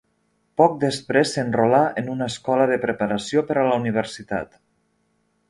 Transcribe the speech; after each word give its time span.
Poc 0.59 0.77
després 0.83 1.33
s'enrolà 1.37 1.81
en 2.03 2.09
una 2.15 2.31
escola 2.33 2.67
de 2.73 2.79
preparació 2.87 3.45
per 3.53 3.59
a 3.59 3.67
la 3.69 3.79
universitat. 3.85 4.59